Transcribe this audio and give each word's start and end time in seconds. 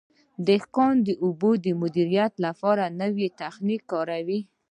دهقان 0.47 0.95
د 1.07 1.09
اوبو 1.23 1.51
د 1.65 1.67
مدیریت 1.81 2.33
لپاره 2.45 2.83
نوی 3.01 3.27
تخنیک 3.39 3.81
کاروي. 3.91 4.39